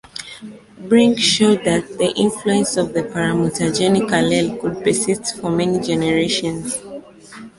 Brink 0.79 1.19
showed 1.19 1.63
that 1.65 1.99
the 1.99 2.11
influence 2.15 2.75
of 2.75 2.93
the 2.95 3.03
paramutagenic 3.03 4.09
allele 4.09 4.59
could 4.59 4.83
persist 4.83 5.35
for 5.39 5.51
many 5.51 5.79
generations. 5.79 6.79